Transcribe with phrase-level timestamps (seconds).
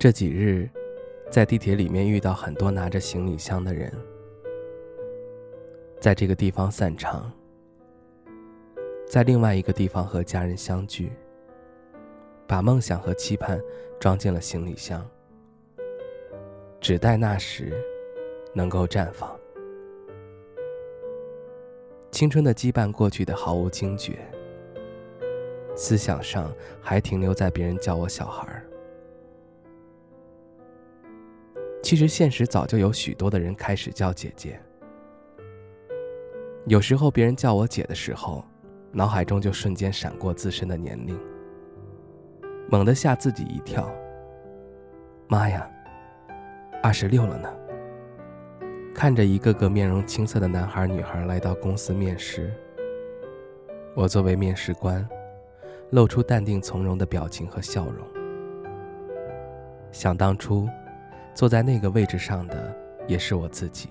[0.00, 0.70] 这几日，
[1.28, 3.92] 在地铁里面遇到很多拿着行李箱的人，
[5.98, 7.32] 在这个地方散场，
[9.08, 11.10] 在另外一个地方和家人相聚，
[12.46, 13.60] 把梦想和期盼
[13.98, 15.04] 装进了行李箱，
[16.80, 17.72] 只待那时
[18.54, 19.36] 能够绽放。
[22.12, 24.16] 青春的羁绊过去的毫无惊觉，
[25.74, 28.62] 思想上还停留在别人叫我小孩儿。
[31.88, 34.60] 其实，现实早就有许多的人开始叫姐姐。
[36.66, 38.44] 有时候，别人叫我姐的时候，
[38.92, 41.18] 脑海中就瞬间闪过自身的年龄，
[42.68, 43.90] 猛地吓自己一跳。
[45.28, 45.66] 妈呀，
[46.82, 47.50] 二十六了呢！
[48.94, 52.52] 看着一个个面容青涩的男孩女孩来到公司面试，
[53.94, 55.08] 我作为面试官，
[55.92, 58.06] 露出淡定从容的表情和笑容。
[59.90, 60.68] 想当初。
[61.38, 63.88] 坐在那个位置上的也是我自己。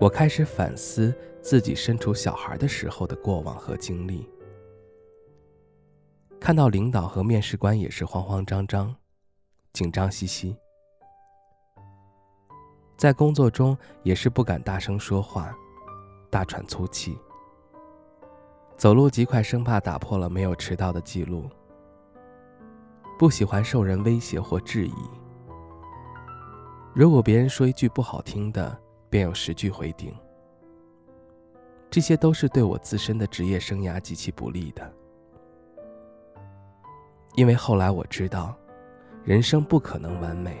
[0.00, 4.28] 我开始反思自己身处小孩的时候的过往和经历，
[6.40, 8.92] 看到领导和面试官也是慌慌张张、
[9.74, 10.56] 紧张兮兮，
[12.96, 15.54] 在工作中也是不敢大声说话、
[16.30, 17.16] 大喘粗气，
[18.76, 21.48] 走路极快，生怕打破了没有迟到的记录。
[23.18, 24.94] 不喜欢受人威胁或质疑。
[26.94, 28.78] 如果别人说一句不好听的，
[29.10, 30.14] 便有十句回顶。
[31.90, 34.92] 这些都是对我自身的职业生涯极其不利的。
[37.34, 38.56] 因为后来我知道，
[39.24, 40.56] 人生不可能完美，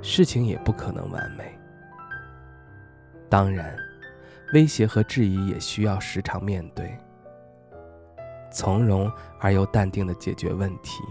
[0.00, 1.44] 事情也不可能完美。
[3.28, 3.76] 当然，
[4.54, 6.96] 威胁和质疑也需要时常面对。
[8.54, 9.10] 从容
[9.40, 11.02] 而又淡定的解决问题，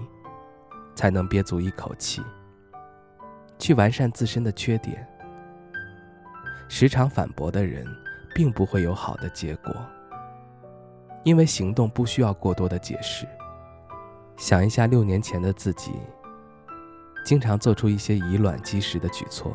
[0.95, 2.21] 才能憋足一口气，
[3.59, 5.05] 去完善自身的缺点。
[6.69, 7.85] 时常反驳的人，
[8.33, 9.75] 并不会有好的结果，
[11.23, 13.27] 因为行动不需要过多的解释。
[14.37, 15.91] 想一下六年前的自己，
[17.25, 19.53] 经常做出一些以卵击石的举措，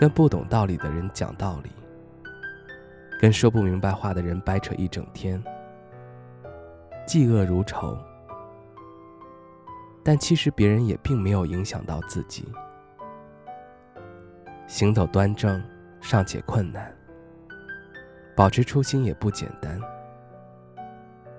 [0.00, 1.70] 跟不懂道理的人讲道理，
[3.20, 5.40] 跟说不明白话的人掰扯一整天。
[7.06, 7.96] 嫉恶如仇，
[10.02, 12.52] 但其实别人也并没有影响到自己。
[14.66, 15.62] 行走端正
[16.00, 16.92] 尚且困难，
[18.34, 19.80] 保持初心也不简单。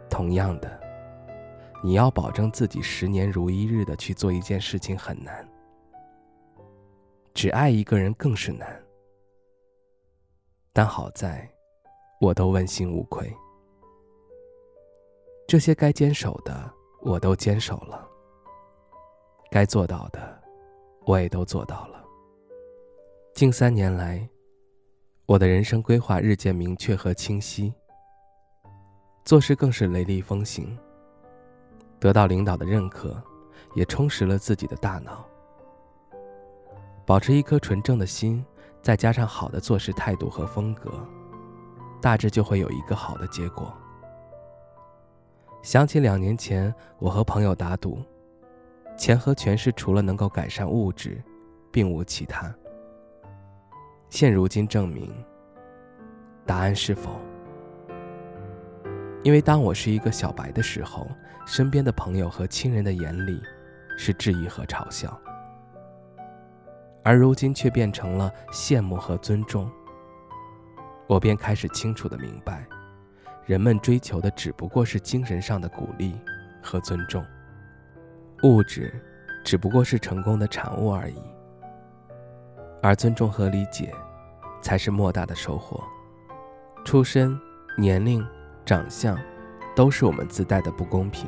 [0.09, 0.79] 同样的，
[1.84, 5.45] 你要保证自己十年如一日的去做一件事情很难，
[7.34, 8.81] 只爱一个人更是难。
[10.72, 11.49] 但好在，
[12.22, 13.35] 我都问心无愧。
[15.47, 16.69] 这些该坚守的，
[17.00, 18.06] 我都坚守了；
[19.50, 20.19] 该做到的，
[21.06, 22.03] 我也都做到了。
[23.34, 24.28] 近三年来，
[25.25, 27.74] 我的人生规划日渐明确和清晰，
[29.24, 30.78] 做事更是雷厉风行。
[31.97, 33.16] 得到领导的认可，
[33.74, 35.25] 也充实了自己的大脑。
[37.06, 38.46] 保持一颗纯正的心，
[38.81, 40.91] 再加上好的做事态度和风格，
[42.02, 43.74] 大致就会有一个好的结果。
[45.67, 48.01] 想起两年前，我和朋友打赌，
[48.97, 51.22] 钱和权势除了能够改善物质，
[51.73, 52.50] 并无其他。
[54.07, 55.13] 现如今证明，
[56.45, 57.19] 答案是否？
[59.23, 61.05] 因为当我是一个小白的时候，
[61.45, 63.44] 身边的朋友和亲人的眼里
[63.97, 65.19] 是质疑和嘲笑，
[67.03, 69.69] 而如今却变成了羡慕和尊重，
[71.07, 72.66] 我便开始清楚的明白。
[73.47, 76.19] 人们追求的只不过是精神上的鼓励
[76.62, 77.25] 和尊重，
[78.44, 78.94] 物质
[79.41, 81.16] 只不过是成功的产物而已，
[82.84, 83.90] 而尊重和理解
[84.61, 85.82] 才是莫大的收获。
[86.84, 87.40] 出身、
[87.78, 88.28] 年龄、
[88.66, 89.17] 长相，
[89.73, 91.26] 都是我们自带的不公平，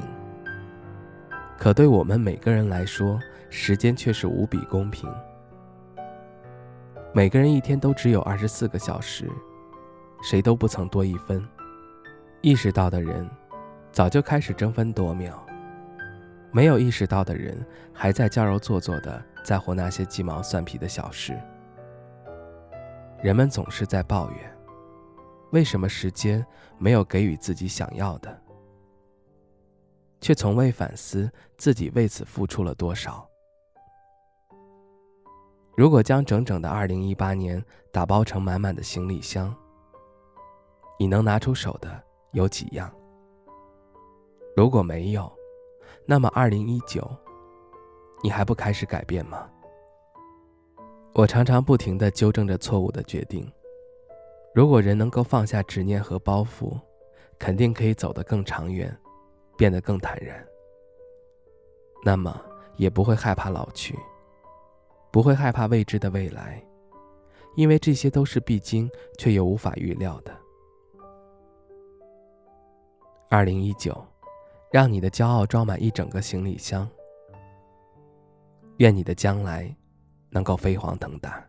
[1.58, 3.18] 可对我们每个人来说，
[3.50, 5.10] 时间却是无比公平。
[7.14, 9.32] 每个人一天都只有二十四个小时，
[10.22, 11.42] 谁都不曾多一分。
[12.42, 13.30] 意识到的人，
[13.92, 15.34] 早就开始争分夺秒；
[16.54, 21.38] 没有意识到的人，还在矫揉做作的在乎那些鸡毛蒜皮的小事。
[23.22, 24.58] 人们总是在抱怨，
[25.52, 26.46] 为什么时间
[26.78, 28.42] 没有给予自己想要的，
[30.22, 33.28] 却从未反思自己为此付出了多少。
[35.76, 39.54] 如果将整整的2018年打包成满满的行李箱，
[40.98, 42.02] 你能拿出手的？
[42.32, 42.92] 有几样？
[44.56, 45.32] 如果没有，
[46.06, 47.10] 那么二零一九，
[48.24, 49.50] 你还不开始改变吗？
[51.14, 53.52] 我常常不停地纠正着错误的决定。
[54.54, 56.80] 如果人能够放下执念和包袱，
[57.38, 58.96] 肯定可以走得更长远，
[59.58, 60.46] 变得更坦然。
[62.04, 62.40] 那么
[62.76, 63.98] 也不会害怕老去，
[65.12, 66.64] 不会害怕未知的未来，
[67.56, 70.39] 因为这些都是必经却又无法预料的。
[73.32, 74.04] 二零一九，
[74.72, 76.90] 让你的骄傲装满一整个行李箱。
[78.78, 79.76] 愿你的将来
[80.32, 81.49] 能够飞黄腾达。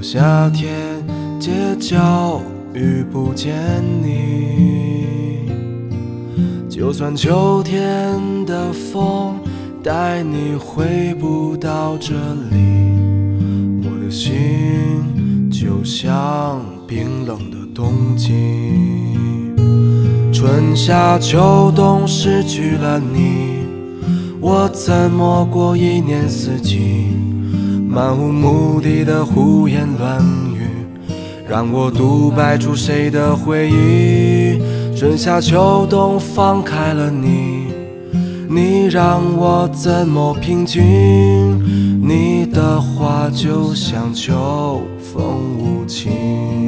[0.00, 0.74] 夏天
[1.40, 2.40] 街角
[2.72, 3.54] 遇不见
[4.02, 5.50] 你，
[6.68, 9.38] 就算秋天的风
[9.82, 12.14] 带你回不到这
[12.50, 12.92] 里，
[13.82, 18.32] 我的心就像冰冷的冬季。
[20.32, 23.66] 春夏秋冬失去了你，
[24.40, 27.08] 我怎么过一年四季？
[27.98, 30.24] 漫无目的的胡言乱
[30.54, 30.86] 语，
[31.48, 34.62] 让我独白出谁的回忆？
[34.96, 37.66] 春夏秋冬放开了你，
[38.48, 40.80] 你让我怎么平静？
[42.00, 46.67] 你的话就像秋风无情。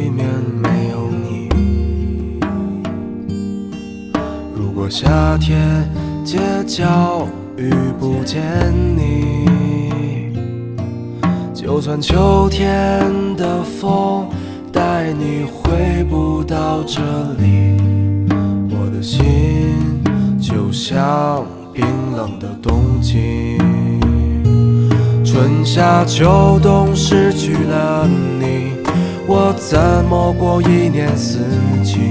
[4.91, 5.89] 夏天
[6.21, 8.43] 街角遇不见
[8.97, 10.33] 你，
[11.53, 14.27] 就算秋天的风
[14.69, 16.99] 带你回不到这
[17.39, 17.77] 里，
[18.69, 19.23] 我的心
[20.37, 21.85] 就像冰
[22.17, 23.57] 冷的冬季。
[25.23, 28.73] 春夏秋冬失去了你，
[29.25, 29.79] 我怎
[30.09, 31.39] 么过一年四
[31.81, 32.10] 季？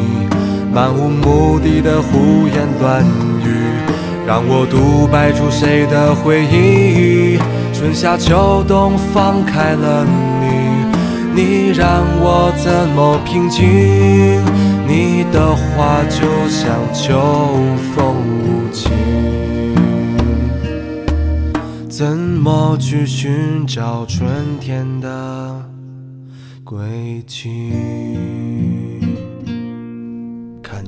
[0.73, 3.03] 漫无目的的胡言乱
[3.43, 3.51] 语，
[4.25, 7.37] 让我独白出谁的回忆？
[7.73, 10.05] 春夏秋冬放开了
[10.39, 13.61] 你，你让我怎么平静？
[14.87, 17.19] 你的话就像秋
[17.93, 18.91] 风无情。
[21.89, 24.25] 怎么去寻找春
[24.61, 25.61] 天的
[26.63, 29.00] 轨迹？